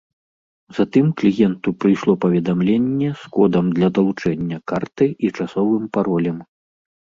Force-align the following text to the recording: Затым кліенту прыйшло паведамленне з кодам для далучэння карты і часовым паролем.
Затым 0.77 1.09
кліенту 1.21 1.69
прыйшло 1.85 2.15
паведамленне 2.25 3.09
з 3.21 3.29
кодам 3.35 3.69
для 3.77 3.91
далучэння 3.99 4.57
карты 4.73 5.07
і 5.27 5.33
часовым 5.39 5.85
паролем. 5.99 6.37